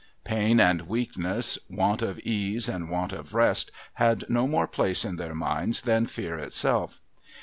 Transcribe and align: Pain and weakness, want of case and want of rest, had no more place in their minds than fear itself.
Pain 0.23 0.59
and 0.59 0.87
weakness, 0.89 1.59
want 1.69 2.01
of 2.01 2.17
case 2.17 2.67
and 2.67 2.89
want 2.89 3.13
of 3.13 3.35
rest, 3.35 3.69
had 3.93 4.27
no 4.27 4.47
more 4.47 4.65
place 4.65 5.05
in 5.05 5.17
their 5.17 5.35
minds 5.35 5.83
than 5.83 6.07
fear 6.07 6.39
itself. 6.39 7.01